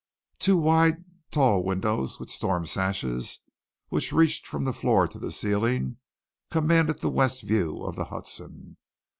[0.39, 3.41] Two wide, tall windows with storm sashes,
[3.89, 5.97] which reached from the floor to the ceiling,
[6.49, 8.77] commanded the West view of the Hudson.